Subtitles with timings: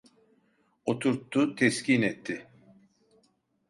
[0.93, 2.43] Oturttu, teskin etti.